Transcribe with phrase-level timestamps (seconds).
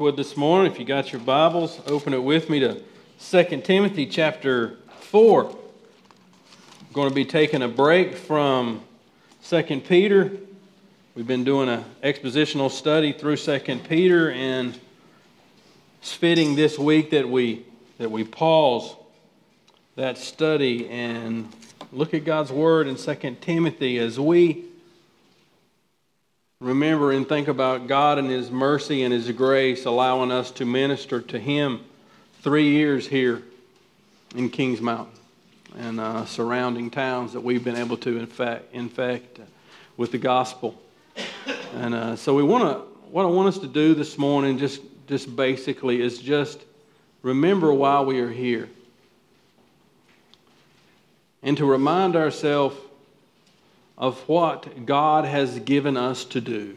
[0.00, 2.82] Would this morning, if you got your Bibles, open it with me to
[3.20, 5.44] 2 Timothy chapter 4.
[5.44, 5.56] I'm
[6.94, 8.82] going to be taking a break from
[9.44, 10.32] 2 Peter.
[11.14, 14.80] We've been doing an expositional study through 2 Peter, and
[16.00, 17.66] it's fitting this week that we
[17.98, 18.96] that we pause
[19.96, 21.46] that study and
[21.92, 24.64] look at God's word in 2 Timothy as we
[26.60, 31.20] remember and think about God and His mercy and His grace allowing us to minister
[31.22, 31.80] to Him
[32.42, 33.42] three years here
[34.36, 35.18] in Kings Mountain
[35.78, 39.40] and uh, surrounding towns that we've been able to infect, infect
[39.96, 40.80] with the gospel.
[41.74, 44.82] And uh, so we want to, what I want us to do this morning, just,
[45.06, 46.60] just basically, is just
[47.22, 48.68] remember why we are here.
[51.42, 52.76] And to remind ourselves
[54.00, 56.76] of what God has given us to do.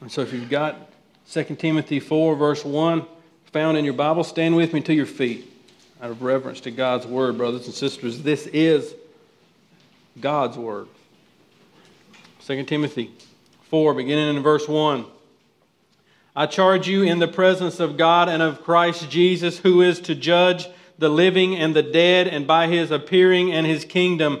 [0.00, 0.90] And so if you've got
[1.30, 3.06] 2 Timothy 4, verse 1,
[3.52, 5.46] found in your Bible, stand with me to your feet
[6.02, 8.22] out of reverence to God's word, brothers and sisters.
[8.22, 8.94] This is
[10.18, 10.88] God's word.
[12.46, 13.12] 2 Timothy
[13.68, 15.04] 4, beginning in verse 1.
[16.34, 20.16] I charge you in the presence of God and of Christ Jesus, who is to
[20.16, 20.68] judge
[20.98, 24.40] the living and the dead, and by his appearing and his kingdom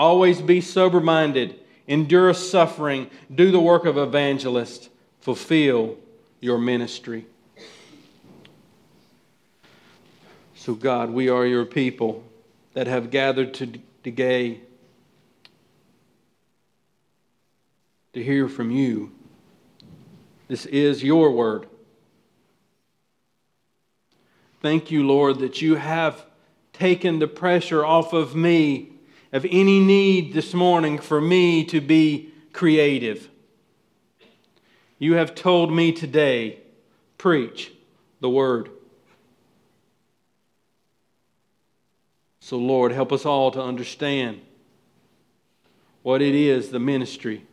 [0.00, 4.88] Always be sober minded, endure suffering, do the work of evangelist,
[5.20, 5.98] fulfill
[6.40, 7.26] your ministry.
[10.54, 12.24] So, God, we are your people
[12.72, 14.62] that have gathered to today
[18.14, 19.12] to hear from you.
[20.48, 21.66] This is your word.
[24.62, 26.24] Thank you, Lord, that you have
[26.72, 28.89] taken the pressure off of me
[29.32, 33.28] of any need this morning for me to be creative.
[34.98, 36.58] You have told me today,
[37.16, 37.72] preach
[38.20, 38.70] the word.
[42.40, 44.40] So, Lord, help us all to understand
[46.02, 47.46] what it is, the ministry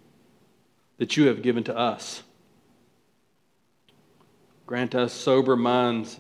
[0.98, 2.24] that you have given to us.
[4.66, 6.20] Grant us sober minds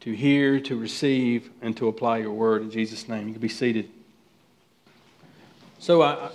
[0.00, 2.62] to hear, to receive, and to apply your word.
[2.62, 3.90] In Jesus' name, you can be seated.
[5.78, 6.30] So I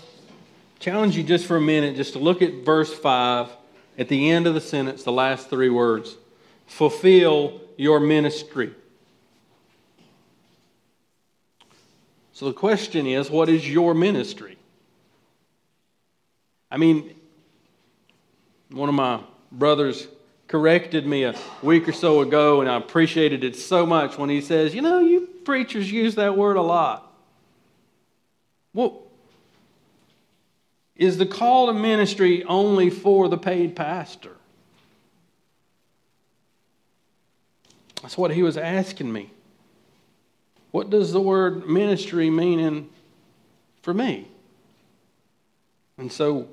[0.80, 3.50] challenge you just for a minute just to look at verse 5
[3.98, 6.16] at the end of the sentence, the last three words
[6.68, 8.74] fulfill your ministry.
[12.34, 14.58] So the question is what is your ministry?
[16.70, 17.16] I mean,
[18.72, 19.22] one of my
[19.52, 20.08] brothers
[20.48, 24.42] corrected me a week or so ago, and I appreciated it so much when he
[24.42, 27.12] says, You know, you preachers use that word a lot.
[28.74, 29.02] Well,
[30.96, 34.36] is the call to ministry only for the paid pastor?
[38.02, 39.32] That's what he was asking me.
[40.72, 42.90] What does the word ministry mean in,
[43.82, 44.28] for me?
[45.98, 46.48] And so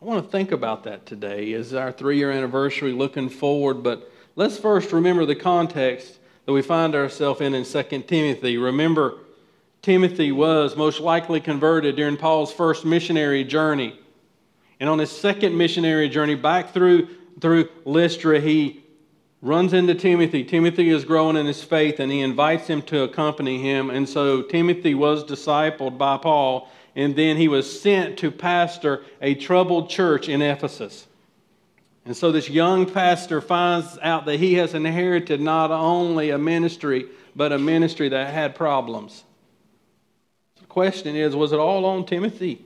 [0.00, 4.12] I want to think about that today as our three year anniversary looking forward, but
[4.34, 8.58] let's first remember the context that we find ourselves in in 2 Timothy.
[8.58, 9.20] Remember,
[9.80, 13.98] Timothy was most likely converted during Paul's first missionary journey.
[14.80, 17.08] And on his second missionary journey back through,
[17.40, 18.84] through Lystra, he
[19.40, 20.44] runs into Timothy.
[20.44, 23.88] Timothy is growing in his faith and he invites him to accompany him.
[23.88, 29.34] And so Timothy was discipled by Paul and then he was sent to pastor a
[29.34, 31.06] troubled church in Ephesus.
[32.06, 37.06] And so this young pastor finds out that he has inherited not only a ministry,
[37.36, 39.24] but a ministry that had problems.
[40.58, 42.64] The question is was it all on Timothy?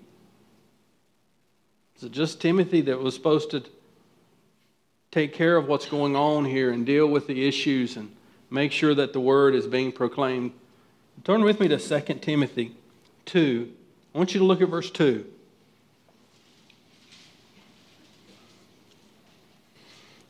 [1.97, 3.65] Is it just Timothy that was supposed to
[5.11, 8.15] take care of what's going on here and deal with the issues and
[8.49, 10.53] make sure that the word is being proclaimed?
[11.25, 12.77] Turn with me to 2 Timothy
[13.27, 13.73] 2
[14.15, 15.25] I want you to look at verse 2.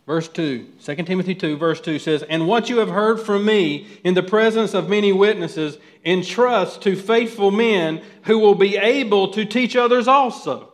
[0.06, 3.86] Verse 2, 2 Timothy 2, verse 2 says, And what you have heard from me
[4.02, 9.44] in the presence of many witnesses, entrust to faithful men who will be able to
[9.44, 10.72] teach others also.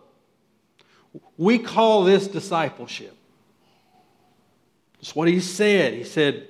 [1.37, 3.15] We call this discipleship.
[4.99, 5.95] That's what he said.
[5.95, 6.49] He said,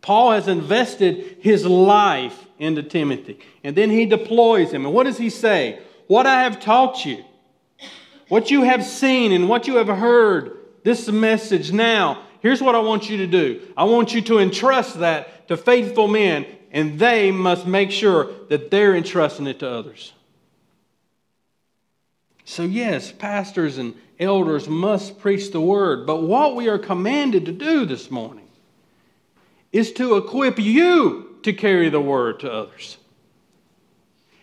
[0.00, 3.38] Paul has invested his life into Timothy.
[3.62, 4.84] And then he deploys him.
[4.84, 5.80] And what does he say?
[6.06, 7.24] What I have taught you,
[8.28, 12.80] what you have seen, and what you have heard, this message now, here's what I
[12.80, 13.60] want you to do.
[13.76, 18.70] I want you to entrust that to faithful men, and they must make sure that
[18.70, 20.12] they're entrusting it to others.
[22.44, 26.06] So, yes, pastors and elders must preach the word.
[26.06, 28.46] But what we are commanded to do this morning
[29.72, 32.98] is to equip you to carry the word to others.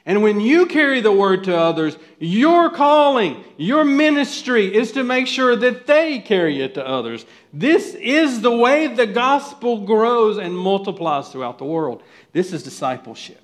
[0.06, 5.28] And when you carry the word to others, your calling, your ministry is to make
[5.28, 7.26] sure that they carry it to others.
[7.54, 12.04] This is the way the gospel grows and multiplies throughout the world.
[12.34, 13.42] This is discipleship.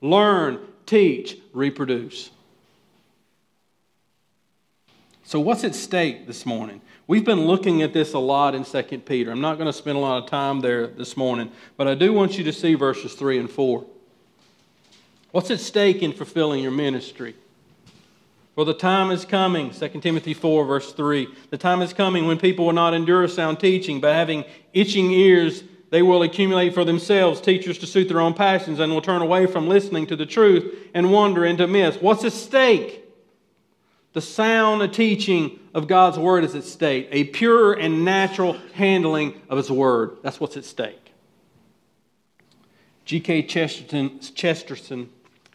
[0.00, 2.30] Learn, teach, reproduce.
[5.24, 6.80] So, what's at stake this morning?
[7.06, 9.30] We've been looking at this a lot in 2 Peter.
[9.30, 12.14] I'm not going to spend a lot of time there this morning, but I do
[12.14, 13.84] want you to see verses 3 and 4.
[15.30, 17.34] What's at stake in fulfilling your ministry?
[18.54, 21.28] For the time is coming, 2 Timothy 4, verse 3.
[21.50, 25.62] The time is coming when people will not endure sound teaching, but having itching ears,
[25.90, 29.46] they will accumulate for themselves teachers to suit their own passions and will turn away
[29.46, 31.98] from listening to the truth and wander into myths.
[32.00, 33.04] What's at stake?
[34.14, 39.58] The sound teaching of God's word is at stake, a pure and natural handling of
[39.58, 40.16] his word.
[40.22, 41.12] That's what's at stake.
[43.04, 43.44] G.K.
[43.44, 45.08] Chesterton, Chesterton,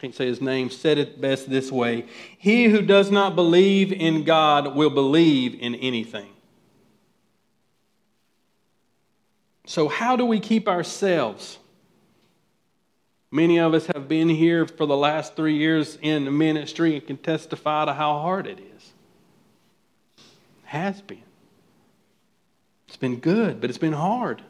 [0.03, 2.05] can't say his name, said it best this way
[2.37, 6.29] He who does not believe in God will believe in anything.
[9.65, 11.57] So, how do we keep ourselves
[13.33, 17.07] Many of us have been here for the last three years in the ministry and
[17.07, 18.93] can testify to how hard it is.
[20.17, 20.23] It
[20.65, 21.23] has been.
[22.87, 24.43] It's been good, but it's been hard.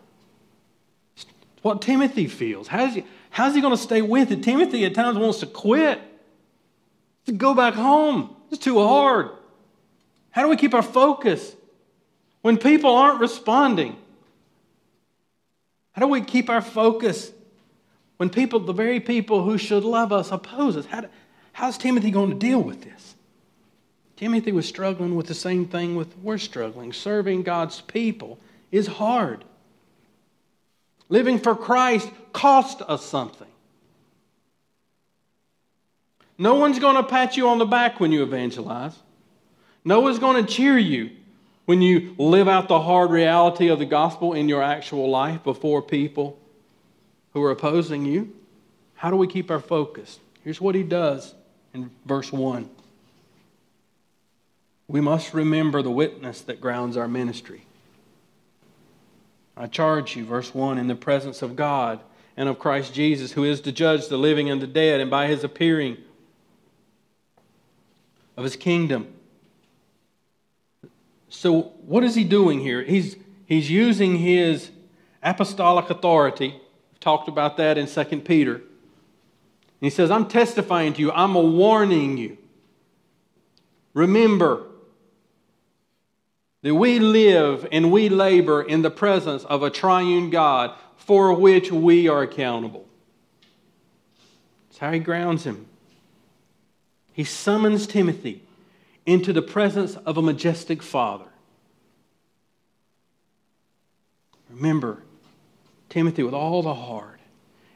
[1.15, 1.25] It's
[1.61, 2.67] what Timothy feels.
[2.67, 4.44] How's he, how's he going to stay with it?
[4.44, 6.00] Timothy at times wants to quit,
[7.25, 8.35] to go back home.
[8.51, 9.31] It's too hard.
[10.30, 11.56] How do we keep our focus
[12.44, 13.97] when people aren't responding?
[15.94, 17.31] How do we keep our focus
[18.18, 21.06] when people, the very people who should love us, oppose us, how
[21.53, 23.15] how's Timothy going to deal with this?
[24.15, 26.94] Timothy was struggling with the same thing with we're struggling.
[26.94, 28.38] Serving God's people
[28.71, 29.44] is hard.
[31.09, 33.47] Living for Christ cost us something.
[36.38, 38.97] No one's going to pat you on the back when you evangelize.
[39.85, 41.11] No one's going to cheer you
[41.65, 45.81] when you live out the hard reality of the gospel in your actual life before
[45.81, 46.39] people
[47.33, 48.33] who are opposing you.
[48.95, 50.19] How do we keep our focus?
[50.44, 51.33] Here's what he does
[51.73, 52.69] in verse 1.
[54.88, 57.65] We must remember the witness that grounds our ministry.
[59.55, 62.00] I charge you, verse 1, in the presence of God
[62.35, 65.27] and of Christ Jesus, who is to judge the living and the dead, and by
[65.27, 65.97] his appearing
[68.35, 69.13] of his kingdom.
[71.29, 72.81] So, what is he doing here?
[72.81, 73.15] He's,
[73.45, 74.71] he's using his
[75.21, 76.59] apostolic authority
[76.91, 78.56] We've talked about that in 2 Peter.
[78.56, 78.63] And
[79.81, 82.38] he says, I'm testifying to you, I'm a warning you.
[83.94, 84.67] Remember
[86.63, 91.71] that we live and we labor in the presence of a triune God for which
[91.71, 92.87] we are accountable.
[94.69, 95.68] That's how he grounds him.
[97.11, 98.42] He summons Timothy
[99.06, 101.28] into the presence of a majestic Father.
[104.49, 105.04] Remember,
[105.90, 107.19] Timothy with all the hard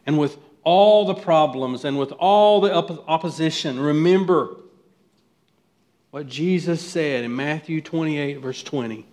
[0.05, 4.55] and with all the problems and with all the opposition, remember
[6.17, 9.05] what Jesus said in Matthew 28, verse 20.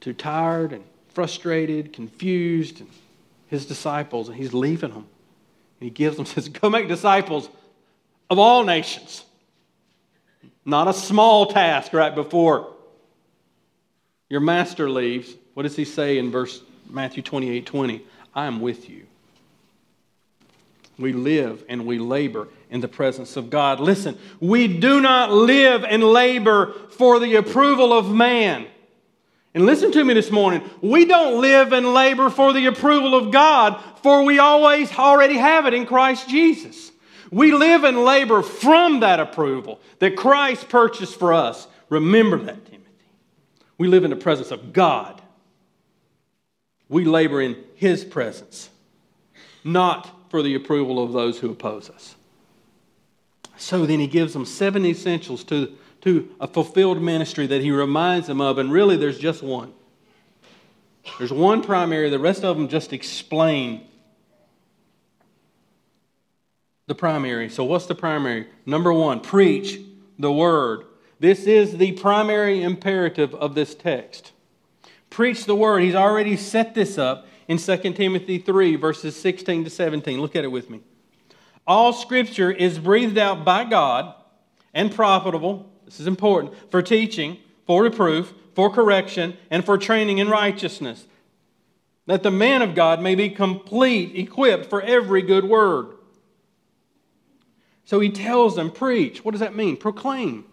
[0.00, 2.90] Too tired and frustrated, confused, and
[3.46, 5.06] his disciples, and he's leaving them.
[5.80, 7.48] And he gives them, says, Go make disciples
[8.28, 9.24] of all nations.
[10.62, 12.74] Not a small task right before
[14.28, 15.34] your master leaves.
[15.54, 18.02] What does he say in verse Matthew 28 20.
[18.34, 19.06] I am with you.
[20.98, 23.80] We live and we labor in the presence of God.
[23.80, 28.66] Listen, we do not live and labor for the approval of man.
[29.54, 30.68] And listen to me this morning.
[30.80, 35.66] We don't live and labor for the approval of God, for we always already have
[35.66, 36.92] it in Christ Jesus.
[37.30, 41.66] We live and labor from that approval that Christ purchased for us.
[41.88, 42.90] Remember that, Timothy.
[43.78, 45.20] We live in the presence of God
[46.88, 48.70] we labor in His presence,
[49.62, 52.16] not for the approval of those who oppose us.
[53.56, 58.26] So then He gives them seven essentials to, to a fulfilled ministry that He reminds
[58.26, 59.72] them of, and really there's just one.
[61.18, 63.86] There's one primary, the rest of them just explain
[66.88, 67.48] the primary.
[67.48, 68.48] So, what's the primary?
[68.66, 69.78] Number one, preach
[70.18, 70.84] the word.
[71.20, 74.32] This is the primary imperative of this text.
[75.10, 75.84] Preach the word.
[75.84, 80.20] He's already set this up in 2 Timothy 3, verses 16 to 17.
[80.20, 80.80] Look at it with me.
[81.66, 84.14] All scripture is breathed out by God
[84.74, 90.28] and profitable, this is important, for teaching, for reproof, for correction, and for training in
[90.28, 91.06] righteousness,
[92.06, 95.94] that the man of God may be complete, equipped for every good word.
[97.84, 99.24] So he tells them, preach.
[99.24, 99.76] What does that mean?
[99.76, 100.44] Proclaim.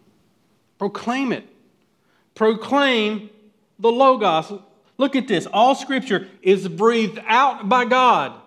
[0.77, 1.48] Proclaim it.
[2.36, 3.29] Proclaim
[3.79, 4.62] the Logos.
[5.01, 5.48] Look at this.
[5.48, 8.39] All scripture is breathed out by God.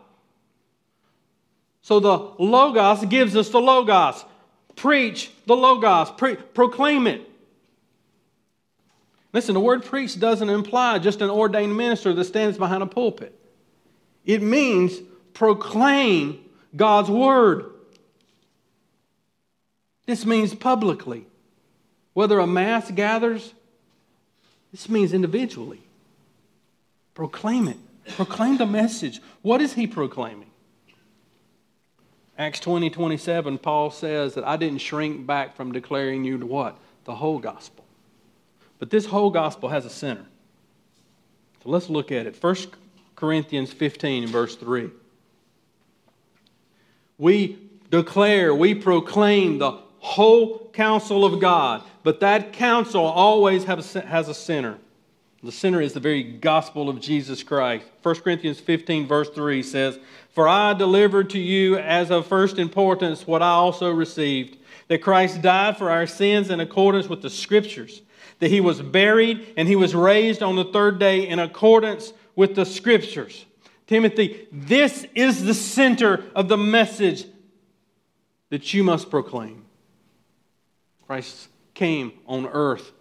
[1.82, 4.25] So the Logos gives us the Logos.
[4.76, 7.28] Preach the Logos, Pre- proclaim it.
[9.32, 13.37] Listen, the word preach doesn't imply just an ordained minister that stands behind a pulpit.
[14.25, 15.00] It means
[15.32, 16.38] proclaim
[16.76, 17.64] God's word.
[20.06, 21.26] This means publicly.
[22.12, 23.52] Whether a mass gathers,
[24.70, 25.84] this means individually.
[27.14, 27.78] Proclaim it.
[28.16, 29.21] Proclaim the message.
[29.42, 30.50] What is he proclaiming?
[32.37, 36.76] Acts 20 27, Paul says that I didn't shrink back from declaring you to what?
[37.04, 37.85] The whole gospel.
[38.78, 40.26] But this whole gospel has a center.
[41.62, 42.37] So let's look at it.
[42.42, 42.56] 1
[43.14, 44.90] Corinthians 15, verse 3.
[47.16, 47.59] We
[47.90, 54.78] declare, we proclaim the whole counsel of God, but that counsel always has a center.
[55.44, 57.84] The center is the very gospel of Jesus Christ.
[58.02, 59.98] 1 Corinthians 15, verse 3 says,
[60.30, 64.56] For I delivered to you as of first importance what I also received
[64.88, 68.00] that Christ died for our sins in accordance with the Scriptures,
[68.38, 72.54] that he was buried and he was raised on the third day in accordance with
[72.54, 73.44] the Scriptures.
[73.86, 77.26] Timothy, this is the center of the message
[78.48, 79.66] that you must proclaim.
[81.06, 82.92] Christ came on earth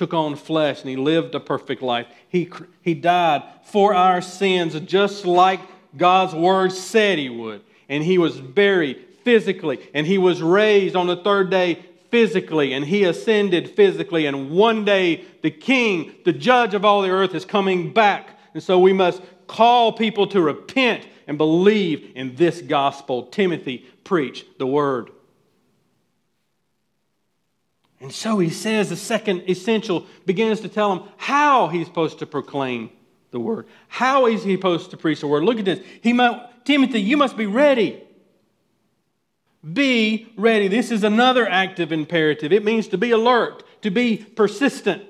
[0.00, 2.06] took on flesh and he lived a perfect life.
[2.26, 5.60] He, he died for our sins just like
[5.94, 7.60] God's word said he would.
[7.86, 12.82] And he was buried physically and he was raised on the third day physically and
[12.86, 14.24] he ascended physically.
[14.24, 18.38] And one day the king, the judge of all the earth, is coming back.
[18.54, 23.24] And so we must call people to repent and believe in this gospel.
[23.24, 25.10] Timothy, preach the word.
[28.00, 32.26] And so he says the second essential begins to tell him how he's supposed to
[32.26, 32.90] proclaim
[33.30, 33.66] the word.
[33.88, 35.44] How is he supposed to preach the word?
[35.44, 35.80] Look at this.
[36.02, 38.02] He might, Timothy, you must be ready.
[39.70, 40.68] Be ready.
[40.68, 42.52] This is another active imperative.
[42.52, 45.02] It means to be alert, to be persistent.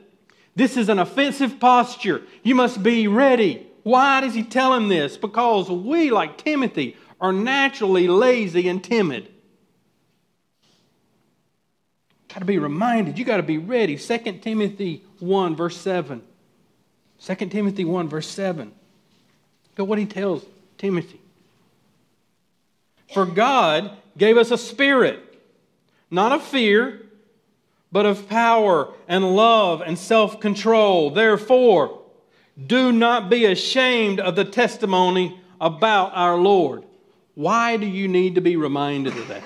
[0.57, 2.23] This is an offensive posture.
[2.43, 3.69] You must be ready.
[3.85, 5.17] Why does he tell him this?
[5.17, 9.33] Because we, like Timothy, are naturally lazy and timid.
[12.33, 13.19] Got to be reminded.
[13.19, 13.97] You got to be ready.
[13.97, 16.23] 2 Timothy 1, verse 7.
[17.21, 18.69] 2 Timothy 1, verse 7.
[18.69, 20.45] Look at what he tells
[20.79, 21.21] Timothy.
[23.13, 25.19] For God gave us a spirit,
[26.11, 27.03] not of fear,
[27.91, 31.11] but of power and love and self control.
[31.11, 32.01] Therefore,
[32.67, 36.85] do not be ashamed of the testimony about our Lord.
[37.35, 39.43] Why do you need to be reminded of that?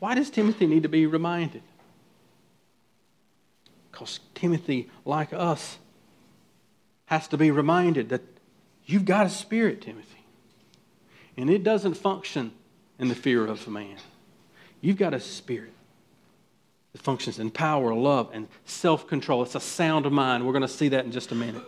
[0.00, 1.62] Why does Timothy need to be reminded?
[3.92, 5.78] Because Timothy, like us,
[7.06, 8.22] has to be reminded that
[8.86, 10.24] you've got a spirit, Timothy.
[11.36, 12.52] And it doesn't function
[12.98, 13.98] in the fear of man.
[14.80, 15.72] You've got a spirit
[16.92, 19.42] that functions in power, love, and self control.
[19.42, 20.46] It's a sound mind.
[20.46, 21.62] We're going to see that in just a minute.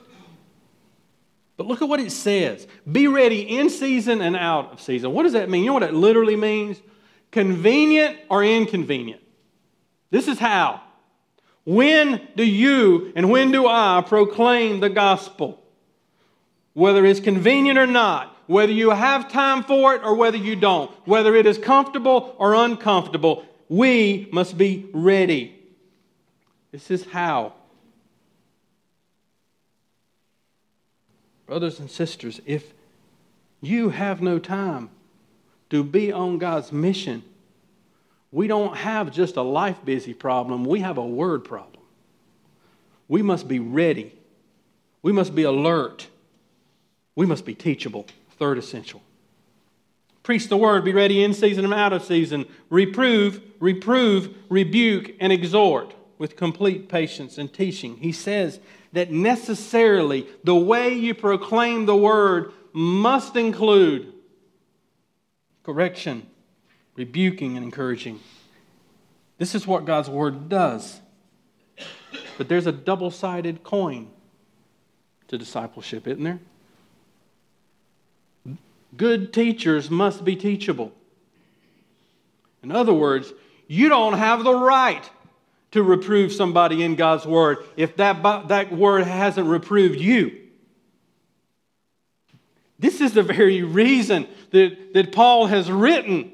[1.56, 5.12] But look at what it says be ready in season and out of season.
[5.12, 5.62] What does that mean?
[5.62, 6.80] You know what it literally means?
[7.30, 9.22] Convenient or inconvenient.
[10.10, 10.80] This is how.
[11.64, 15.62] When do you and when do I proclaim the gospel?
[16.74, 20.90] Whether it's convenient or not, whether you have time for it or whether you don't,
[21.06, 25.58] whether it is comfortable or uncomfortable, we must be ready.
[26.72, 27.54] This is how.
[31.46, 32.72] Brothers and sisters, if
[33.60, 34.90] you have no time
[35.70, 37.22] to be on God's mission,
[38.34, 41.84] we don't have just a life busy problem, we have a word problem.
[43.06, 44.12] We must be ready.
[45.02, 46.08] We must be alert.
[47.14, 48.06] We must be teachable.
[48.36, 49.02] Third essential.
[50.24, 52.46] Preach the word, be ready in season and out of season.
[52.70, 57.98] Reprove, reprove, rebuke, and exhort with complete patience and teaching.
[57.98, 58.58] He says
[58.94, 64.12] that necessarily the way you proclaim the word must include
[65.62, 66.26] correction,
[66.96, 68.20] rebuking, and encouraging.
[69.38, 71.00] This is what God's word does.
[72.38, 74.08] But there's a double sided coin
[75.28, 76.40] to discipleship, isn't there?
[78.96, 80.92] Good teachers must be teachable.
[82.62, 83.32] In other words,
[83.66, 85.08] you don't have the right
[85.72, 90.40] to reprove somebody in God's word if that, that word hasn't reproved you.
[92.78, 96.32] This is the very reason that, that Paul has written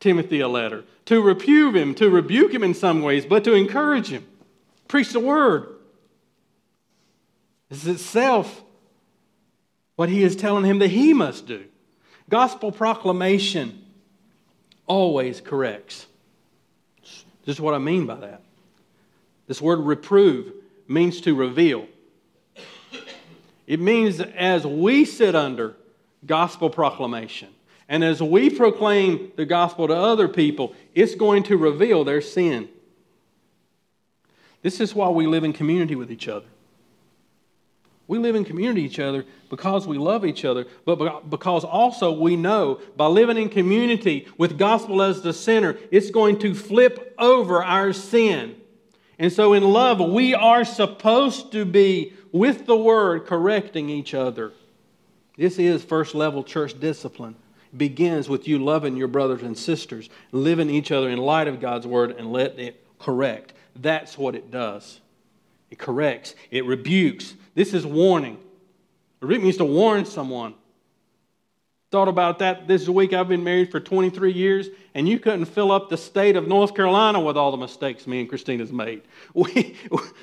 [0.00, 4.08] Timothy a letter to reprove him, to rebuke him in some ways, but to encourage
[4.08, 4.26] him.
[4.86, 5.68] Preach the word.
[7.68, 8.62] This is itself
[9.96, 11.64] what he is telling him that he must do.
[12.28, 13.84] Gospel proclamation
[14.86, 16.06] always corrects.
[17.02, 18.42] This is what I mean by that.
[19.46, 20.52] This word reprove
[20.86, 21.86] means to reveal.
[23.66, 25.74] It means as we sit under
[26.24, 27.48] gospel proclamation
[27.88, 32.68] and as we proclaim the gospel to other people, it's going to reveal their sin.
[34.62, 36.46] This is why we live in community with each other.
[38.06, 42.36] We live in community each other because we love each other, but because also we
[42.36, 47.62] know by living in community with gospel as the center, it's going to flip over
[47.62, 48.56] our sin.
[49.18, 54.52] And so in love, we are supposed to be with the word correcting each other.
[55.36, 57.36] This is first level church discipline.
[57.76, 61.86] Begins with you loving your brothers and sisters, living each other in light of God's
[61.86, 63.52] word, and let it correct.
[63.76, 65.00] That's what it does.
[65.70, 67.34] It corrects, it rebukes.
[67.54, 68.38] This is warning.
[69.20, 70.54] Rebuke means to warn someone.
[71.90, 73.12] Thought about that this week.
[73.12, 76.74] I've been married for 23 years, and you couldn't fill up the state of North
[76.74, 79.02] Carolina with all the mistakes me and Christina's made.
[79.34, 79.76] We,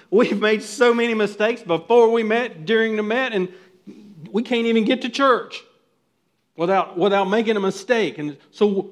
[0.09, 3.51] we've made so many mistakes before we met, during the met, and
[4.31, 5.63] we can't even get to church
[6.55, 8.17] without, without making a mistake.
[8.17, 8.91] And so,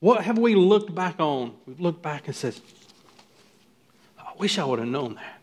[0.00, 1.54] what have we looked back on?
[1.66, 2.54] We've looked back and said,
[4.18, 5.40] I wish I would have known that.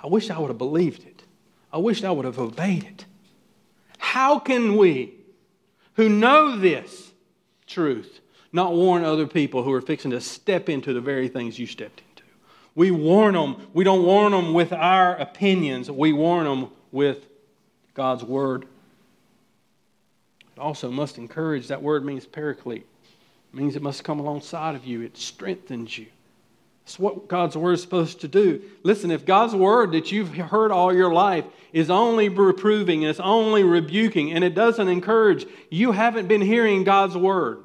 [0.00, 1.22] I wish I would have believed it.
[1.72, 3.04] I wish I would have obeyed it.
[3.98, 5.14] How can we,
[5.94, 7.12] who know this
[7.66, 8.20] truth,
[8.52, 12.00] not warn other people who are fixing to step into the very things you stepped
[12.00, 12.22] into?
[12.74, 13.68] We warn them.
[13.74, 17.26] We don't warn them with our opinions, we warn them with
[17.94, 18.66] God's word.
[20.58, 21.68] Also must encourage.
[21.68, 22.86] That word means paraclete.
[23.52, 25.02] It means it must come alongside of you.
[25.02, 26.06] It strengthens you.
[26.84, 28.62] It's what God's word is supposed to do.
[28.82, 33.20] Listen, if God's word that you've heard all your life is only reproving and it's
[33.20, 37.62] only rebuking and it doesn't encourage, you haven't been hearing God's word.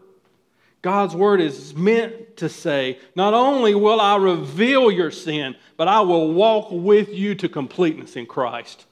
[0.81, 6.01] God's word is meant to say, not only will I reveal your sin, but I
[6.01, 8.85] will walk with you to completeness in Christ.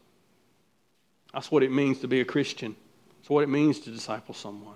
[1.33, 2.77] That's what it means to be a Christian.
[3.31, 4.75] It's what it means to disciple someone.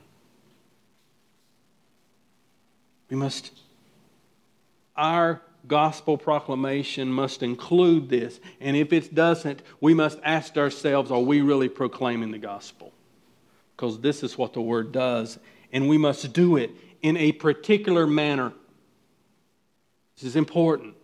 [3.09, 3.51] We must
[4.95, 8.39] our gospel proclamation must include this.
[8.61, 12.93] And if it doesn't, we must ask ourselves are we really proclaiming the gospel?
[13.75, 15.37] Because this is what the word does,
[15.73, 18.53] and we must do it in a particular manner.
[20.15, 20.95] This is important.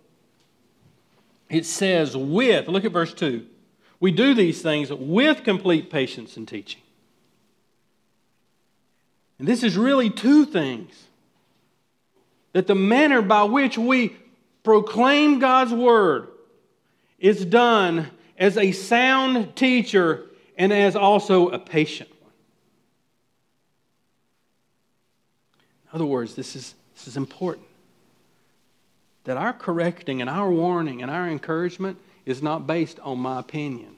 [1.50, 3.46] It says, with, look at verse 2.
[4.00, 6.82] We do these things with complete patience and teaching.
[9.42, 10.94] And this is really two things
[12.54, 14.16] that the manner by which we
[14.62, 16.28] proclaim God's word
[17.18, 20.26] is done as a sound teacher
[20.60, 22.32] and as also a patient one.
[25.86, 27.66] In other words, this is, this is important.
[29.24, 33.96] That our correcting and our warning and our encouragement is not based on my opinion.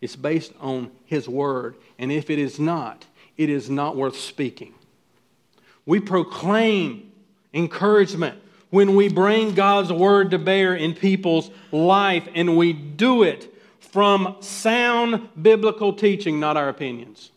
[0.00, 1.76] It's based on His Word.
[1.96, 3.04] And if it is not,
[3.38, 4.74] it is not worth speaking.
[5.86, 7.10] We proclaim
[7.54, 13.54] encouragement when we bring God's word to bear in people's life and we do it
[13.78, 17.30] from sound biblical teaching, not our opinions.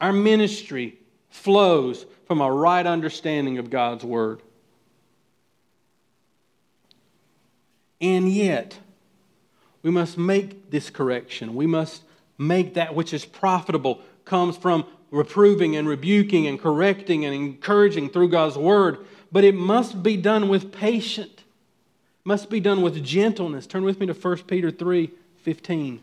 [0.00, 0.98] Our ministry
[1.30, 4.42] flows from a right understanding of God's word.
[8.00, 8.78] And yet,
[9.82, 11.54] we must make this correction.
[11.54, 12.02] We must
[12.38, 18.28] make that which is profitable comes from reproving and rebuking and correcting and encouraging through
[18.28, 18.98] God's word,
[19.32, 21.42] but it must be done with patience.
[22.24, 23.66] Must be done with gentleness.
[23.66, 25.10] Turn with me to 1 Peter 3
[25.44, 26.00] 15.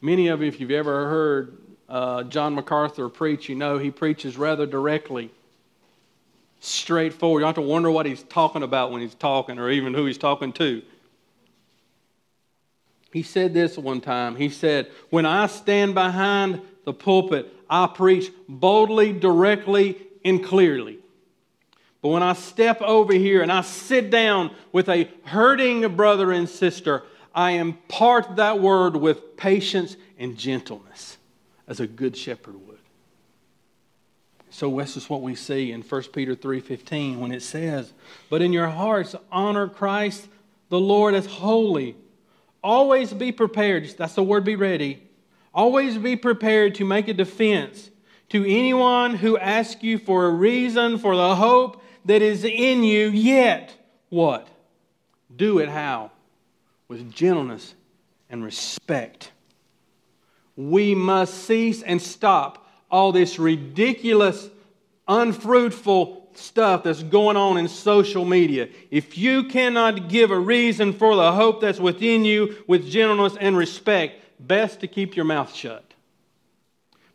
[0.00, 1.58] Many of you, if you've ever heard
[1.88, 5.30] uh, John MacArthur preach, you know he preaches rather directly.
[6.60, 7.40] straightforward.
[7.40, 10.06] You don't have to wonder what he's talking about when he's talking or even who
[10.06, 10.82] he's talking to.
[13.12, 14.36] He said this one time.
[14.36, 20.98] He said, When I stand behind the pulpit, I preach boldly, directly, and clearly.
[22.02, 26.48] But when I step over here and I sit down with a hurting brother and
[26.48, 27.02] sister,
[27.34, 31.18] I impart that word with patience and gentleness,
[31.68, 32.78] as a good shepherd would.
[34.50, 37.92] So this is what we see in 1 Peter 3:15 when it says,
[38.28, 40.26] "But in your hearts honor Christ
[40.70, 41.96] the Lord as holy.
[42.62, 45.02] Always be prepared." That's the word be ready.
[45.52, 47.90] Always be prepared to make a defense
[48.28, 53.08] to anyone who asks you for a reason for the hope that is in you,
[53.08, 53.74] yet
[54.08, 54.48] what?
[55.34, 56.12] Do it how?
[56.88, 57.74] With gentleness
[58.28, 59.32] and respect.
[60.56, 64.48] We must cease and stop all this ridiculous,
[65.08, 68.68] unfruitful stuff that's going on in social media.
[68.90, 73.56] If you cannot give a reason for the hope that's within you with gentleness and
[73.56, 75.84] respect, best to keep your mouth shut.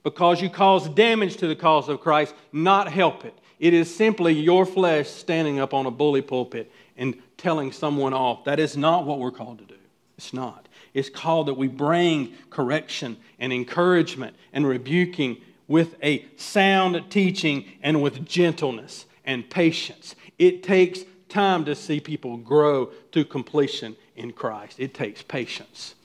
[0.04, 3.34] Because you cause damage to the cause of Christ, not help it.
[3.60, 8.43] It is simply your flesh standing up on a bully pulpit and telling someone off.
[8.45, 9.75] That is not what we're called to do.
[10.17, 10.67] It's not.
[10.93, 18.01] It's called that we bring correction and encouragement and rebuking with a sound teaching and
[18.01, 20.15] with gentleness and patience.
[20.38, 24.80] It takes time to see people grow to completion in Christ.
[24.80, 25.95] It takes patience.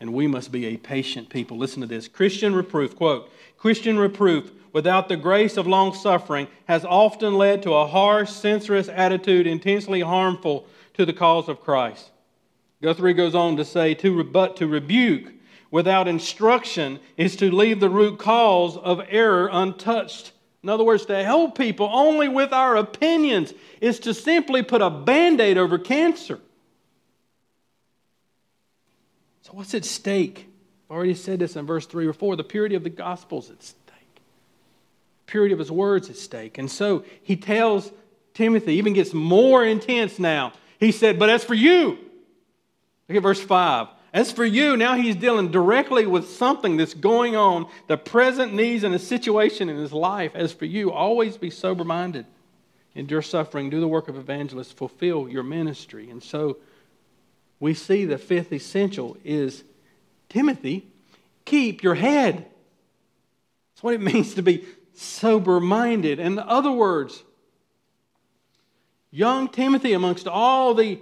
[0.00, 1.58] And we must be a patient people.
[1.58, 6.84] Listen to this Christian reproof, quote, Christian reproof without the grace of long suffering has
[6.84, 12.10] often led to a harsh, censorious attitude intensely harmful to the cause of Christ.
[12.80, 15.32] Guthrie goes on to say, to, but to rebuke
[15.70, 20.32] without instruction is to leave the root cause of error untouched.
[20.62, 24.90] In other words, to help people only with our opinions is to simply put a
[24.90, 26.40] band aid over cancer.
[29.42, 30.46] So, what's at stake?
[30.90, 32.36] I've already said this in verse 3 or 4.
[32.36, 34.22] The purity of the gospel is at stake,
[35.26, 36.58] purity of his words at stake.
[36.58, 37.92] And so, he tells
[38.34, 40.52] Timothy, even gets more intense now.
[40.78, 41.98] He said, But as for you,
[43.08, 43.88] look at verse 5.
[44.12, 48.82] As for you, now he's dealing directly with something that's going on, the present needs
[48.82, 50.34] and the situation in his life.
[50.34, 52.24] As for you, always be sober minded,
[52.94, 56.08] endure suffering, do the work of evangelist, fulfill your ministry.
[56.08, 56.56] And so
[57.60, 59.62] we see the fifth essential is
[60.30, 60.86] Timothy,
[61.44, 62.46] keep your head.
[63.74, 66.18] That's what it means to be sober minded.
[66.18, 67.22] In other words,
[69.10, 70.98] young Timothy, amongst all the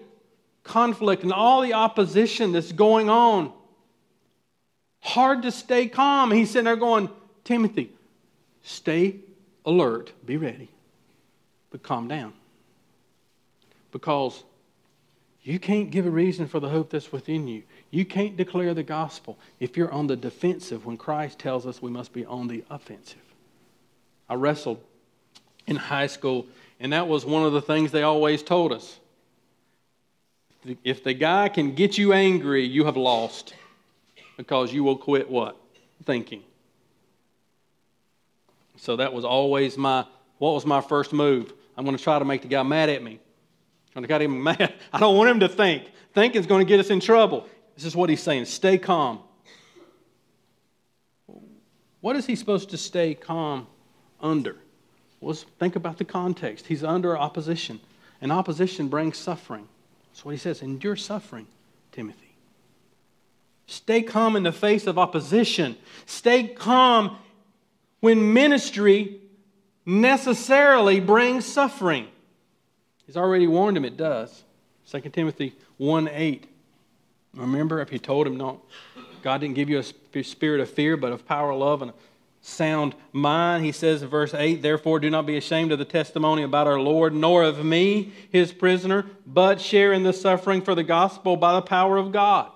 [0.66, 3.52] conflict and all the opposition that's going on.
[5.00, 6.30] Hard to stay calm.
[6.30, 7.08] He's sitting there going,
[7.44, 7.90] Timothy,
[8.62, 9.16] stay
[9.64, 10.68] alert, be ready,
[11.70, 12.32] but calm down.
[13.92, 14.42] Because
[15.42, 17.62] you can't give a reason for the hope that's within you.
[17.90, 21.90] You can't declare the gospel if you're on the defensive when Christ tells us we
[21.90, 23.22] must be on the offensive.
[24.28, 24.80] I wrestled
[25.66, 26.46] in high school,
[26.80, 28.98] and that was one of the things they always told us
[30.84, 33.54] if the guy can get you angry, you have lost
[34.36, 35.56] because you will quit what?
[36.04, 36.42] Thinking.
[38.76, 40.04] So that was always my,
[40.38, 41.52] what was my first move?
[41.76, 43.18] I'm going to try to make the guy mad at me.
[43.94, 44.74] I'm going to get him mad.
[44.92, 45.84] I don't want him to think.
[46.14, 47.46] Thinking is going to get us in trouble.
[47.74, 49.20] This is what he's saying stay calm.
[52.00, 53.66] What is he supposed to stay calm
[54.20, 54.56] under?
[55.20, 56.66] Well, think about the context.
[56.66, 57.80] He's under opposition,
[58.20, 59.66] and opposition brings suffering.
[60.16, 60.62] That's what he says.
[60.62, 61.46] Endure suffering,
[61.92, 62.32] Timothy.
[63.66, 65.76] Stay calm in the face of opposition.
[66.06, 67.18] Stay calm
[68.00, 69.20] when ministry
[69.84, 72.08] necessarily brings suffering.
[73.04, 74.44] He's already warned him it does.
[74.90, 76.48] 2 Timothy 1 8.
[77.34, 78.62] Remember, if he told him, no,
[79.22, 81.92] God didn't give you a spirit of fear, but of power, love, and
[82.46, 83.64] sound mind.
[83.64, 86.78] He says in verse 8, Therefore, do not be ashamed of the testimony about our
[86.78, 91.54] Lord, nor of me, his prisoner, but share in the suffering for the gospel by
[91.54, 92.50] the power of God.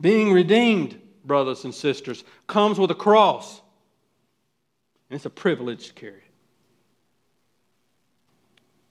[0.00, 3.60] Being redeemed, brothers and sisters, comes with a cross.
[5.08, 6.22] And it's a privilege to carry it.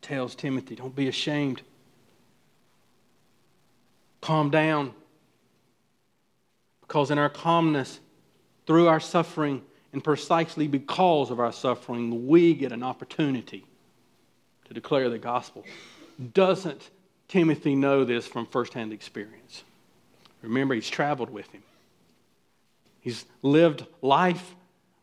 [0.01, 1.61] Tells Timothy, don't be ashamed.
[4.21, 4.93] Calm down.
[6.89, 7.99] Because in our calmness,
[8.65, 9.61] through our suffering,
[9.93, 13.63] and precisely because of our suffering, we get an opportunity
[14.65, 15.63] to declare the gospel.
[16.33, 16.89] Doesn't
[17.27, 19.63] Timothy know this from firsthand experience?
[20.41, 21.61] Remember, he's traveled with him,
[23.01, 24.55] he's lived life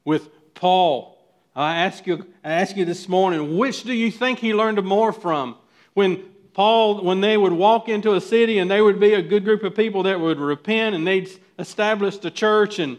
[0.05, 1.13] with Paul.
[1.55, 5.13] I ask you, I ask you this morning, which do you think he learned more
[5.13, 5.57] from?
[5.95, 6.25] When
[6.57, 9.63] Paul, when they would walk into a city and they would be a good group
[9.63, 12.97] of people that would repent and they'd establish the church and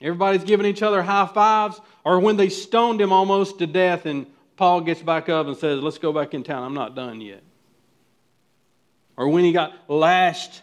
[0.00, 4.26] everybody's giving each other high fives, or when they stoned him almost to death and
[4.56, 6.64] Paul gets back up and says, Let's go back in town.
[6.64, 7.44] I'm not done yet.
[9.16, 10.62] Or when he got lashed,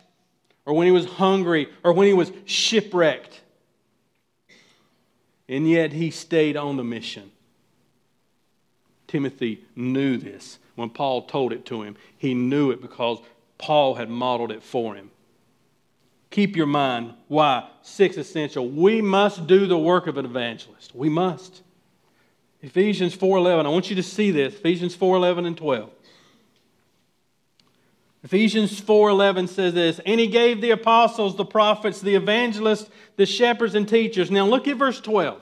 [0.65, 3.39] or when he was hungry, or when he was shipwrecked.
[5.47, 7.32] And yet he stayed on the mission.
[9.08, 11.95] Timothy knew this when Paul told it to him.
[12.17, 13.19] He knew it because
[13.57, 15.11] Paul had modeled it for him.
[16.31, 17.13] Keep your mind.
[17.27, 17.67] Why?
[17.81, 18.67] Six essential.
[18.67, 20.95] We must do the work of an evangelist.
[20.95, 21.61] We must.
[22.61, 23.65] Ephesians 4:11.
[23.65, 24.55] I want you to see this.
[24.55, 25.91] Ephesians 4:11 and 12.
[28.23, 33.75] Ephesians 4:11 says this, and he gave the apostles, the prophets, the evangelists, the shepherds
[33.75, 34.29] and teachers.
[34.29, 35.41] Now look at verse 12.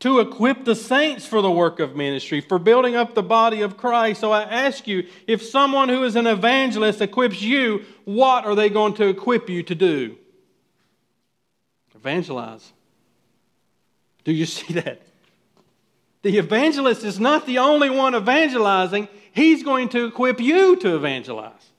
[0.00, 3.76] To equip the saints for the work of ministry, for building up the body of
[3.76, 4.20] Christ.
[4.20, 8.70] So I ask you, if someone who is an evangelist equips you, what are they
[8.70, 10.16] going to equip you to do?
[11.94, 12.72] Evangelize.
[14.24, 15.02] Do you see that?
[16.22, 21.70] The evangelist is not the only one evangelizing, he's going to equip you to evangelize.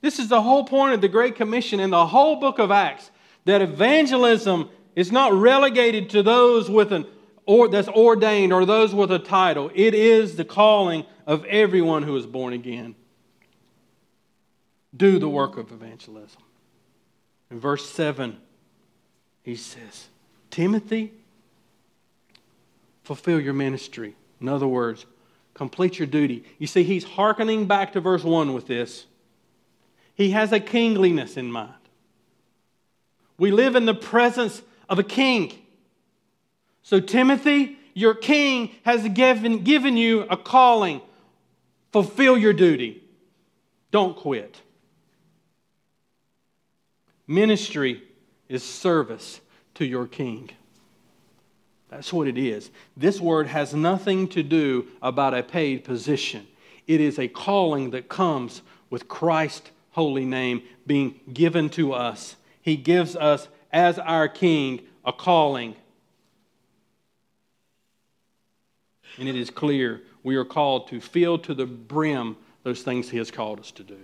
[0.00, 3.10] This is the whole point of the Great Commission in the whole book of Acts
[3.44, 7.06] that evangelism is not relegated to those with an
[7.46, 9.70] or that's ordained or those with a title.
[9.72, 12.96] It is the calling of everyone who is born again.
[14.96, 16.42] Do the work of evangelism.
[17.48, 18.38] In verse 7,
[19.44, 20.08] he says,
[20.50, 21.12] Timothy,
[23.04, 24.16] fulfill your ministry.
[24.40, 25.06] In other words,
[25.54, 26.44] complete your duty.
[26.58, 29.06] You see, he's hearkening back to verse 1 with this.
[30.16, 31.74] He has a kingliness in mind.
[33.38, 35.52] We live in the presence of a king.
[36.82, 41.00] So, Timothy, your king has given, given you a calling.
[41.92, 43.02] Fulfill your duty.
[43.90, 44.60] Don't quit.
[47.26, 48.02] Ministry
[48.48, 49.40] is service
[49.74, 50.50] to your king.
[51.88, 52.70] That's what it is.
[52.96, 56.46] This word has nothing to do about a paid position.
[56.86, 62.36] It is a calling that comes with Christ's holy name being given to us.
[62.60, 65.74] He gives us, as our King, a calling.
[69.18, 73.18] And it is clear we are called to fill to the brim those things He
[73.18, 73.98] has called us to do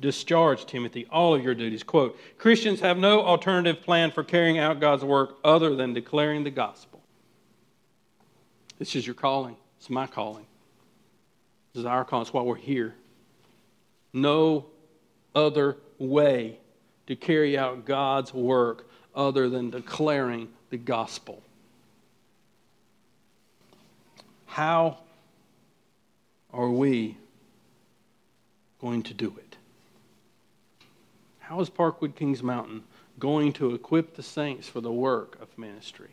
[0.00, 1.82] discharge, Timothy, all of your duties.
[1.82, 6.50] Quote Christians have no alternative plan for carrying out God's work other than declaring the
[6.50, 7.00] gospel.
[8.78, 9.56] This is your calling.
[9.78, 10.46] It's my calling.
[11.72, 12.22] This is our calling.
[12.22, 12.94] It's why we're here.
[14.12, 14.66] No
[15.34, 16.58] other way
[17.06, 21.42] to carry out God's work other than declaring the gospel.
[24.46, 24.98] How
[26.52, 27.16] are we
[28.80, 29.56] going to do it?
[31.40, 32.84] How is Parkwood Kings Mountain
[33.18, 36.10] going to equip the saints for the work of ministry?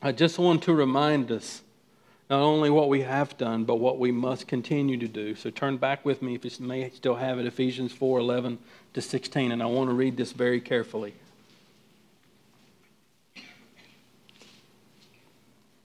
[0.00, 1.62] I just want to remind us
[2.28, 5.34] not only what we have done, but what we must continue to do.
[5.34, 8.58] So turn back with me, if you may still have it, Ephesians 4 11
[8.94, 11.14] to 16, and I want to read this very carefully.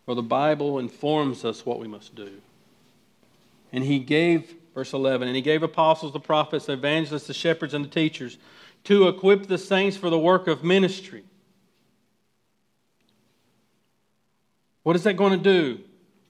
[0.06, 2.30] For the Bible informs us what we must do.
[3.72, 7.74] And he gave Verse 11 And he gave apostles, the prophets, the evangelists, the shepherds,
[7.74, 8.38] and the teachers
[8.86, 11.24] to equip the saints for the work of ministry.
[14.84, 15.80] What is that going to do?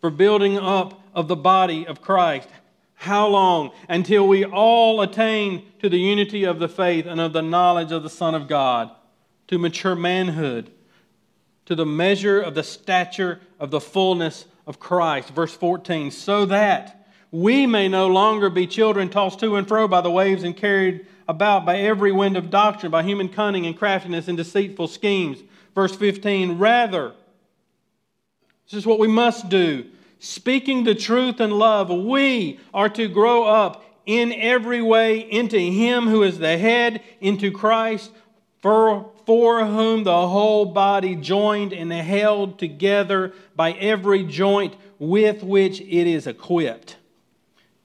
[0.04, 2.50] For building up of the body of Christ.
[2.96, 3.72] How long?
[3.88, 8.04] Until we all attain to the unity of the faith and of the knowledge of
[8.04, 8.92] the Son of God,
[9.48, 10.70] to mature manhood,
[11.68, 15.30] to the measure of the stature of the fullness of Christ.
[15.30, 20.02] Verse 14, so that we may no longer be children tossed to and fro by
[20.02, 24.28] the waves and carried about by every wind of doctrine, by human cunning and craftiness
[24.28, 25.42] and deceitful schemes.
[25.74, 27.14] Verse 15, rather,
[28.66, 29.86] this is what we must do.
[30.24, 36.08] Speaking the truth in love, we are to grow up in every way into Him
[36.08, 38.10] who is the head, into Christ,
[38.62, 45.82] for, for whom the whole body, joined and held together by every joint with which
[45.82, 46.96] it is equipped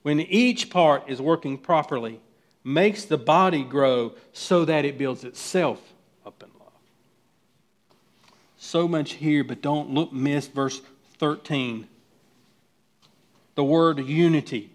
[0.03, 2.21] when each part is working properly,
[2.63, 5.81] makes the body grow so that it builds itself
[6.25, 6.73] up in love.
[8.57, 10.81] So much here, but don't look miss verse
[11.19, 11.89] 13.
[13.59, 14.71] The word unity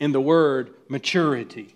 [0.00, 1.72] and the word maturity.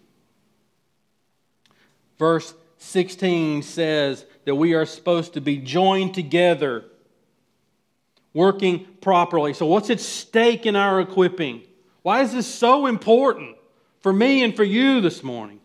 [2.18, 6.82] Verse 16 says that we are supposed to be joined together,
[8.34, 9.54] working properly.
[9.54, 11.62] So, what's at stake in our equipping?
[12.02, 13.56] Why is this so important
[14.00, 15.60] for me and for you this morning?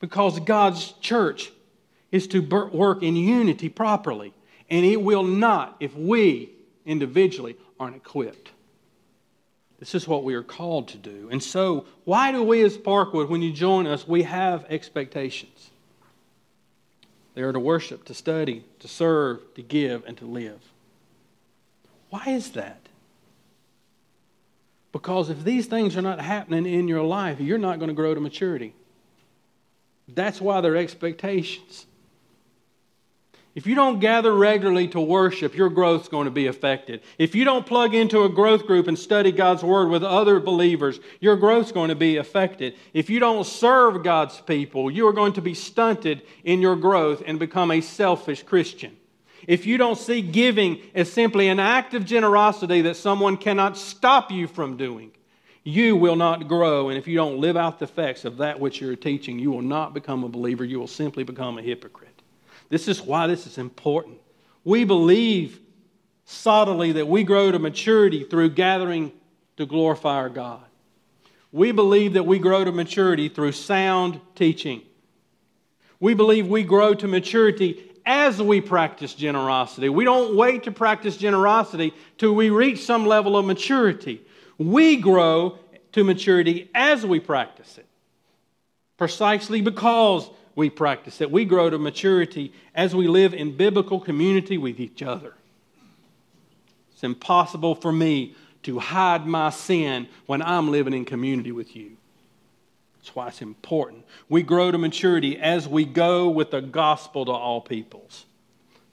[0.00, 1.52] Because God's church
[2.10, 4.34] is to work in unity properly,
[4.68, 6.50] and it will not if we
[6.84, 8.50] individually aren't equipped.
[9.78, 11.28] This is what we are called to do.
[11.30, 15.70] And so, why do we as Parkwood, when you join us, we have expectations?
[17.34, 20.60] They are to worship, to study, to serve, to give, and to live.
[22.08, 22.80] Why is that?
[24.92, 28.14] Because if these things are not happening in your life, you're not going to grow
[28.14, 28.72] to maturity.
[30.08, 31.84] That's why they're expectations.
[33.56, 37.00] If you don't gather regularly to worship, your growth's going to be affected.
[37.16, 41.00] If you don't plug into a growth group and study God's Word with other believers,
[41.20, 42.74] your growth's going to be affected.
[42.92, 47.22] If you don't serve God's people, you are going to be stunted in your growth
[47.26, 48.94] and become a selfish Christian.
[49.48, 54.30] If you don't see giving as simply an act of generosity that someone cannot stop
[54.30, 55.12] you from doing,
[55.64, 56.90] you will not grow.
[56.90, 59.62] And if you don't live out the effects of that which you're teaching, you will
[59.62, 60.62] not become a believer.
[60.62, 62.15] You will simply become a hypocrite.
[62.68, 64.18] This is why this is important.
[64.64, 65.60] We believe
[66.24, 69.12] solidly that we grow to maturity through gathering
[69.56, 70.64] to glorify our God.
[71.52, 74.82] We believe that we grow to maturity through sound teaching.
[76.00, 79.88] We believe we grow to maturity as we practice generosity.
[79.88, 84.20] We don't wait to practice generosity till we reach some level of maturity.
[84.58, 85.58] We grow
[85.92, 87.86] to maturity as we practice it.
[88.96, 91.30] Precisely because we practice it.
[91.30, 95.34] We grow to maturity as we live in biblical community with each other.
[96.92, 101.92] It's impossible for me to hide my sin when I'm living in community with you.
[102.96, 104.04] That's why it's important.
[104.30, 108.24] We grow to maturity as we go with the gospel to all peoples.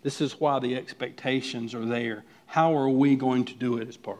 [0.03, 2.25] This is why the expectations are there.
[2.45, 4.19] How are we going to do it as Parkwood?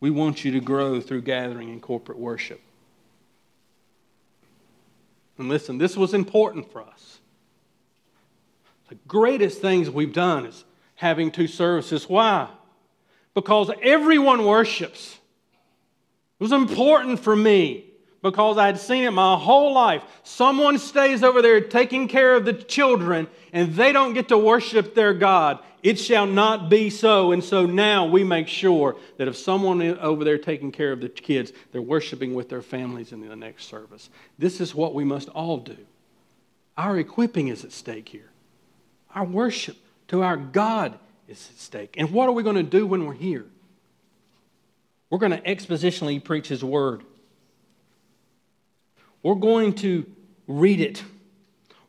[0.00, 2.60] We want you to grow through gathering and corporate worship.
[5.38, 7.20] And listen, this was important for us.
[8.88, 12.08] The greatest things we've done is having two services.
[12.08, 12.48] Why?
[13.34, 15.18] Because everyone worships.
[16.38, 17.85] It was important for me
[18.30, 20.02] because I had seen it my whole life.
[20.24, 24.96] Someone stays over there taking care of the children and they don't get to worship
[24.96, 25.60] their God.
[25.84, 27.30] It shall not be so.
[27.30, 31.08] And so now we make sure that if someone over there taking care of the
[31.08, 34.10] kids, they're worshiping with their families in the next service.
[34.38, 35.78] This is what we must all do.
[36.76, 38.30] Our equipping is at stake here.
[39.14, 39.76] Our worship
[40.08, 41.94] to our God is at stake.
[41.96, 43.46] And what are we going to do when we're here?
[45.10, 47.04] We're going to expositionally preach His Word.
[49.26, 50.06] We're going to
[50.46, 51.02] read it.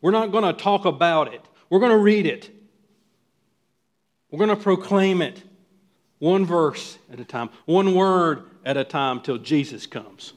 [0.02, 1.46] We're not going to talk about it.
[1.70, 2.50] We're going to read it.
[4.32, 5.44] We're going to proclaim it
[6.18, 10.34] one verse at a time, one word at a time till Jesus comes.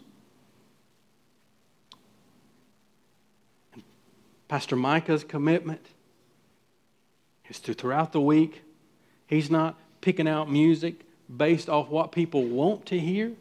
[4.49, 5.87] Pastor Micah's commitment
[7.49, 8.61] is to throughout the week,
[9.27, 10.97] he's not picking out music
[11.35, 13.33] based off what people want to hear.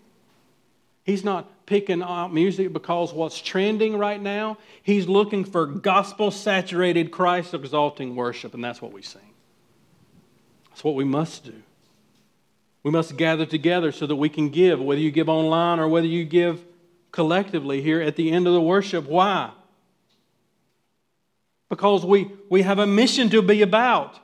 [1.10, 4.60] He's not picking out music because what's trending right now.
[4.84, 9.34] He's looking for gospel saturated, Christ exalting worship, and that's what we sing.
[10.70, 11.56] That's what we must do.
[12.84, 16.06] We must gather together so that we can give, whether you give online or whether
[16.06, 16.64] you give
[17.12, 19.06] collectively here at the end of the worship.
[19.06, 19.50] Why?
[21.70, 24.20] Because we, we have a mission to be about.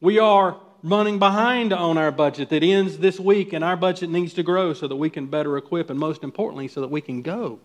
[0.00, 4.34] We are running behind on our budget that ends this week, and our budget needs
[4.34, 7.22] to grow so that we can better equip, and most importantly, so that we can
[7.22, 7.60] go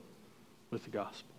[0.69, 1.33] with the gospel.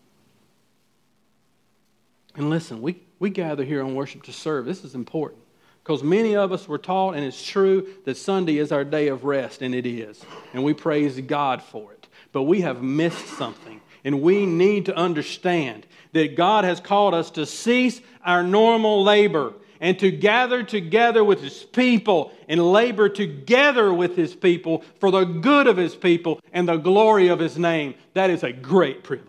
[2.35, 4.65] And listen, we, we gather here on worship to serve.
[4.65, 5.43] This is important.
[5.83, 9.25] Because many of us were taught, and it's true, that Sunday is our day of
[9.25, 10.23] rest, and it is.
[10.53, 12.07] And we praise God for it.
[12.31, 13.81] But we have missed something.
[14.05, 19.55] And we need to understand that God has called us to cease our normal labor
[19.81, 25.25] and to gather together with His people and labor together with His people for the
[25.25, 27.95] good of His people and the glory of His name.
[28.15, 29.29] That is a great privilege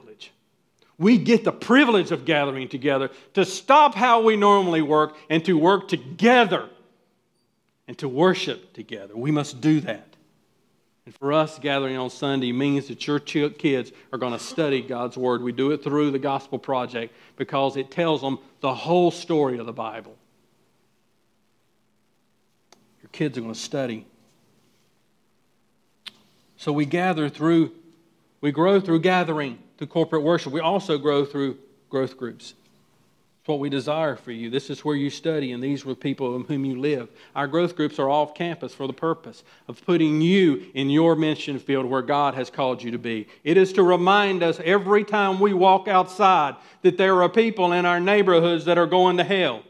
[1.00, 5.58] we get the privilege of gathering together to stop how we normally work and to
[5.58, 6.70] work together
[7.88, 9.16] and to worship together.
[9.16, 10.06] We must do that.
[11.06, 15.18] And for us, gathering on Sunday means that your kids are going to study God's
[15.18, 15.42] Word.
[15.42, 19.66] We do it through the Gospel Project because it tells them the whole story of
[19.66, 20.16] the Bible.
[23.12, 24.06] Your kids are going to study.
[26.58, 27.72] So we gather through
[28.42, 30.54] We grow through gathering, through corporate worship.
[30.54, 31.58] We also grow through
[31.90, 32.54] growth groups.
[33.42, 34.50] It's what we desire for you.
[34.50, 37.10] This is where you study, and these the people with whom you live.
[37.36, 41.60] Our growth groups are off campus for the purpose of putting you in your mission
[41.60, 43.28] field where God has called you to be.
[43.44, 47.86] It is to remind us every time we walk outside that there are people in
[47.86, 49.64] our neighborhoods that are going to hell.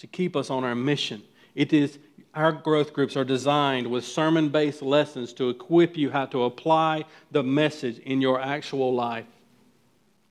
[0.00, 1.22] To keep us on our mission.
[1.54, 1.98] It is
[2.34, 7.06] our growth groups are designed with sermon based lessons to equip you how to apply
[7.30, 9.24] the message in your actual life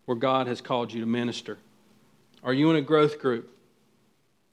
[0.05, 1.57] where God has called you to minister.
[2.43, 3.49] Are you in a growth group?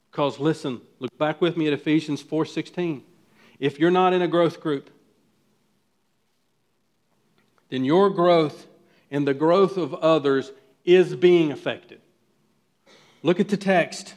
[0.09, 3.03] Because listen, look back with me at Ephesians 4:16.
[3.59, 4.89] If you're not in a growth group,
[7.69, 8.65] then your growth
[9.11, 10.51] and the growth of others
[10.85, 12.01] is being affected.
[13.21, 14.15] Look at the text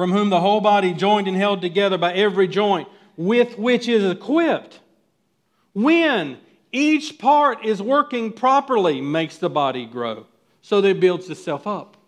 [0.00, 2.88] from whom the whole body, joined and held together by every joint,
[3.18, 4.80] with which is equipped,
[5.74, 6.38] when
[6.72, 10.24] each part is working properly, makes the body grow
[10.62, 11.98] so that it builds itself up.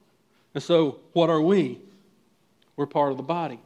[0.54, 1.80] And so, what are we?
[2.76, 3.60] We're part of the body.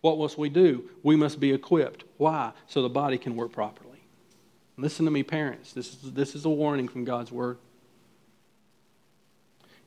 [0.00, 0.88] What must we do?
[1.02, 2.04] We must be equipped.
[2.16, 2.52] Why?
[2.68, 4.00] So the body can work properly.
[4.78, 5.74] Listen to me, parents.
[5.74, 7.58] This is, this is a warning from God's Word.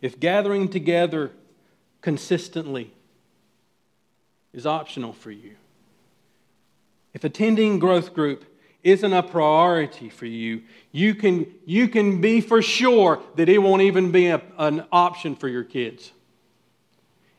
[0.04, 1.32] If gathering together
[2.02, 2.94] consistently
[4.54, 5.56] is optional for you.
[7.14, 8.46] If attending growth group
[8.84, 13.84] isn't a priority for you, you can, you can be for sure that it won't
[13.84, 16.12] even be a, an option for your kids.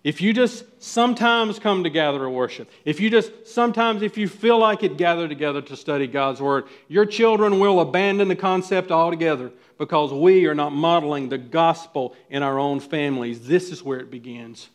[0.05, 4.27] If you just sometimes come to gather a worship, if you just sometimes, if you
[4.27, 8.91] feel like it, gather together to study God's Word, your children will abandon the concept
[8.91, 13.47] altogether because we are not modeling the gospel in our own families.
[13.47, 14.69] This is where it begins.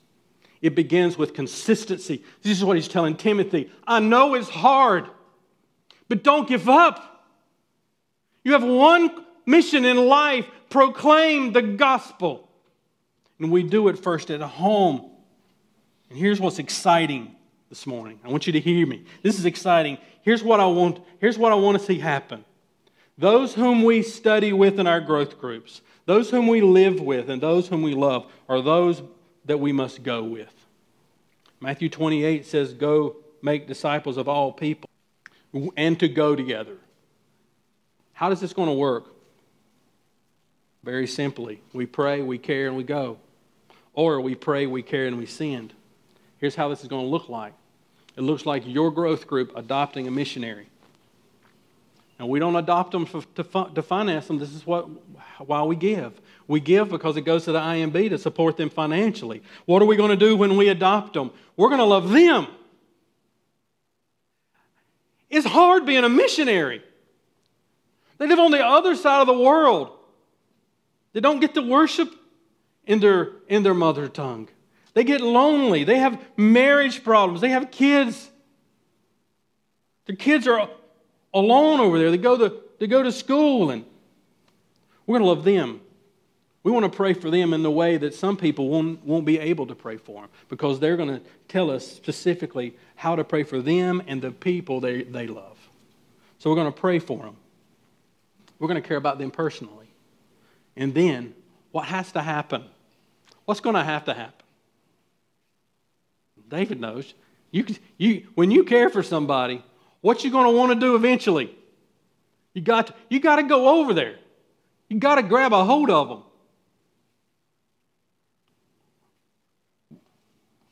[0.62, 2.24] It begins with consistency.
[2.41, 3.70] This is what he's telling Timothy.
[3.86, 5.08] I know it's hard,
[6.08, 7.26] but don't give up.
[8.43, 12.49] You have one mission in life proclaim the gospel.
[13.39, 15.12] And we do it first at home.
[16.10, 17.36] And here's what's exciting
[17.70, 18.20] this morning.
[18.24, 19.03] I want you to hear me.
[19.22, 19.97] This is exciting.
[20.22, 22.45] Here's what I want, here's what I want to see happen.
[23.18, 27.41] Those whom we study with in our growth groups, those whom we live with, and
[27.41, 29.01] those whom we love are those
[29.48, 30.54] that we must go with.
[31.60, 34.89] Matthew 28 says, Go make disciples of all people
[35.76, 36.78] and to go together.
[38.14, 39.06] How is this going to work?
[40.84, 43.18] Very simply, we pray, we care, and we go.
[43.93, 45.74] Or we pray, we care, and we send.
[46.38, 47.54] Here's how this is going to look like
[48.16, 50.68] it looks like your growth group adopting a missionary.
[52.20, 53.43] And we don't adopt them for, to,
[53.76, 54.39] to finance them.
[54.39, 54.89] This is what,
[55.39, 56.20] why we give.
[56.47, 59.43] We give because it goes to the IMB to support them financially.
[59.65, 61.32] What are we going to do when we adopt them?
[61.55, 62.47] We're going to love them.
[65.30, 66.82] It's hard being a missionary.
[68.18, 69.91] They live on the other side of the world.
[71.13, 72.11] They don't get to worship
[72.86, 74.47] in their, in their mother tongue.
[74.93, 75.84] They get lonely.
[75.84, 77.41] They have marriage problems.
[77.41, 78.32] They have kids.
[80.05, 80.70] Their kids are
[81.34, 82.11] alone over there.
[82.11, 83.86] They go to, they go to school, and
[85.05, 85.82] we're going to love them.
[86.63, 89.39] We want to pray for them in the way that some people won't, won't be
[89.39, 93.43] able to pray for them because they're going to tell us specifically how to pray
[93.43, 95.57] for them and the people they, they love.
[96.39, 97.38] So we're going to pray for them.
[98.59, 99.88] We're going to care about them personally.
[100.75, 101.34] And then
[101.71, 102.65] what has to happen?
[103.45, 104.45] What's going to have to happen?
[106.49, 107.13] David knows.
[107.51, 107.65] You,
[107.97, 109.63] you, when you care for somebody,
[110.02, 111.56] what you going to want to do eventually?
[112.54, 114.16] You got, to, you got to go over there.
[114.89, 116.24] You got to grab a hold of them.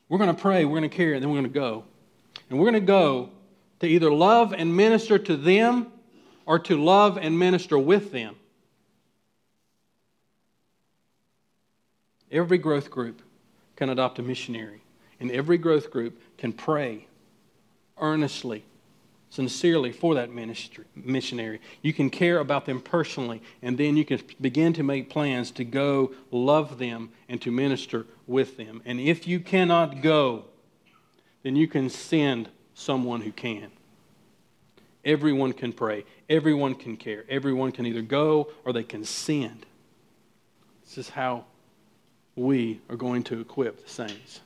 [0.08, 1.84] We're going to pray, we're going to care, and then we're going to go.
[2.48, 3.30] And we're going to go
[3.80, 5.92] to either love and minister to them
[6.44, 8.36] or to love and minister with them.
[12.30, 13.22] Every growth group
[13.74, 14.80] can adopt a missionary,
[15.20, 17.06] and every growth group can pray
[17.98, 18.64] earnestly
[19.36, 21.60] sincerely for that ministry, missionary.
[21.82, 25.64] You can care about them personally, and then you can begin to make plans to
[25.64, 28.80] go love them and to minister with them.
[28.86, 30.46] And if you cannot go,
[31.42, 33.70] then you can send someone who can.
[35.04, 39.66] Everyone can pray, everyone can care, everyone can either go or they can send.
[40.82, 41.44] This is how
[42.36, 44.40] we are going to equip the saints.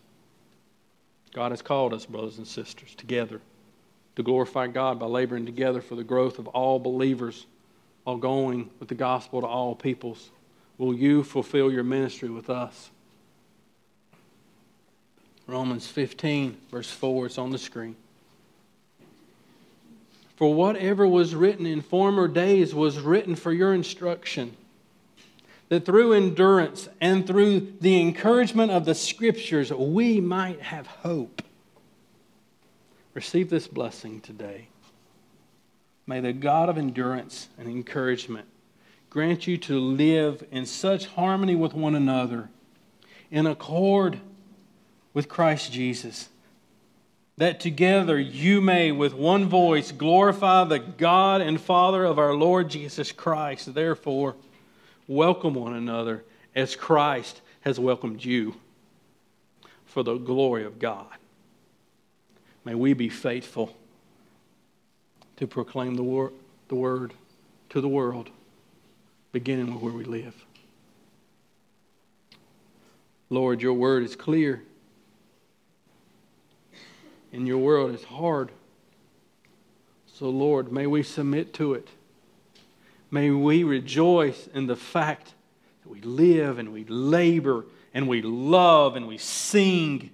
[1.32, 3.40] God has called us, brothers and sisters, together
[4.16, 7.46] to glorify God by laboring together for the growth of all believers,
[8.04, 10.30] while going with the gospel to all peoples.
[10.78, 12.90] Will you fulfill your ministry with us?
[15.46, 17.96] Romans 15, verse 4, it's on the screen.
[20.36, 24.56] For whatever was written in former days was written for your instruction,
[25.68, 31.42] that through endurance and through the encouragement of the Scriptures we might have hope.
[33.14, 34.68] Receive this blessing today.
[36.06, 38.46] May the God of endurance and encouragement
[39.08, 42.48] grant you to live in such harmony with one another,
[43.30, 44.20] in accord
[45.12, 46.28] with Christ Jesus
[47.40, 52.68] that together you may with one voice glorify the God and Father of our Lord
[52.68, 53.72] Jesus Christ.
[53.72, 54.36] Therefore,
[55.08, 56.22] welcome one another
[56.54, 58.56] as Christ has welcomed you
[59.86, 61.06] for the glory of God.
[62.64, 63.76] May we be faithful
[65.36, 66.32] to proclaim the, wor-
[66.68, 67.14] the word
[67.70, 68.30] to the world,
[69.32, 70.34] beginning with where we live.
[73.30, 74.62] Lord, your word is clear
[77.32, 78.50] and your world is hard.
[80.06, 81.88] So, Lord, may we submit to it.
[83.10, 85.32] May we rejoice in the fact
[85.82, 90.10] that we live and we labor and we love and we sing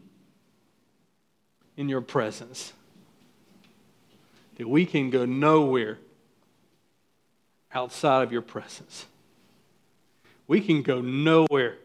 [1.77, 2.72] in your presence.
[4.57, 5.99] That we can go nowhere
[7.72, 9.07] outside of your presence.
[10.47, 11.77] We can go nowhere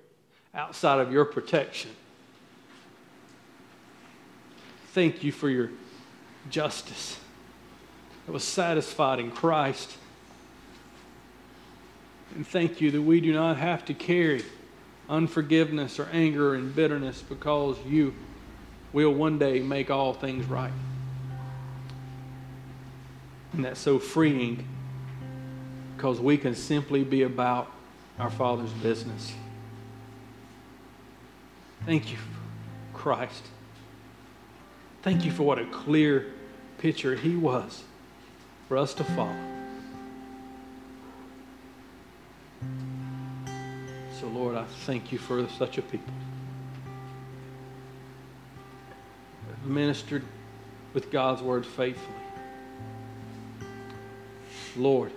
[0.53, 1.91] outside of your protection
[4.91, 5.69] thank you for your
[6.49, 7.17] justice
[8.25, 9.97] that was satisfied in Christ.
[12.35, 14.43] And thank you that we do not have to carry
[15.09, 18.13] unforgiveness or anger and bitterness because you
[18.93, 20.73] will one day make all things right.
[23.53, 24.67] And that's so freeing
[25.95, 27.71] because we can simply be about
[28.17, 29.33] our Father's business.
[31.85, 32.17] Thank you,
[32.93, 33.43] Christ.
[35.01, 36.27] Thank you for what a clear
[36.77, 37.83] picture he was
[38.67, 39.35] for us to follow.
[44.19, 46.13] So, Lord, I thank you for such a people.
[49.63, 50.23] Ministered
[50.93, 52.15] with God's word faithfully.
[54.75, 55.11] Lord,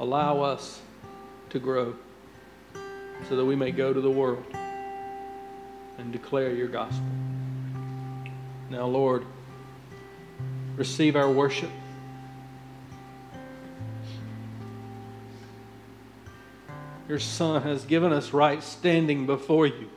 [0.00, 0.80] allow us
[1.50, 1.94] to grow
[3.28, 4.44] so that we may go to the world
[5.98, 7.06] and declare your gospel.
[8.70, 9.24] Now, Lord,
[10.76, 11.70] receive our worship.
[17.08, 19.90] Your Son has given us right standing before you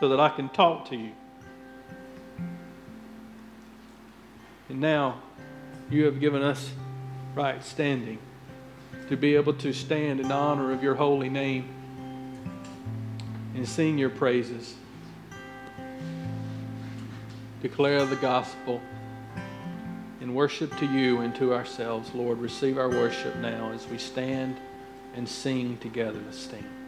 [0.00, 1.12] so that I can talk to you.
[4.70, 5.20] And now
[5.90, 6.70] you have given us
[7.34, 8.18] right standing
[9.08, 11.68] to be able to stand in honor of your holy name
[13.54, 14.74] and sing your praises
[17.62, 18.80] declare the gospel
[20.20, 22.14] in worship to you and to ourselves.
[22.14, 24.56] Lord, receive our worship now as we stand
[25.14, 26.20] and sing together.
[26.24, 26.79] Let's stand.